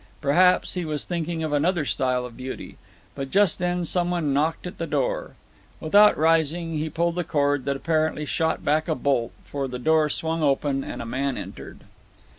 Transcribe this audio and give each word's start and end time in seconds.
Perhaps 0.19 0.73
he 0.73 0.83
was 0.83 1.05
thinking 1.05 1.43
of 1.43 1.53
another 1.53 1.85
style 1.85 2.25
of 2.25 2.35
beauty. 2.35 2.75
But 3.13 3.29
just 3.29 3.59
then 3.59 3.85
someone 3.85 4.33
knocked 4.33 4.65
at 4.65 4.79
the 4.79 4.87
door. 4.87 5.35
Without 5.79 6.17
rising, 6.17 6.79
he 6.79 6.89
pulled 6.89 7.19
a 7.19 7.23
cord 7.23 7.65
that 7.65 7.75
apparently 7.75 8.25
shot 8.25 8.65
back 8.65 8.87
a 8.87 8.95
bolt, 8.95 9.31
for 9.43 9.67
the 9.67 9.77
door 9.77 10.09
swung 10.09 10.41
open, 10.41 10.83
and 10.83 11.03
a 11.03 11.05
man 11.05 11.37
entered. 11.37 11.81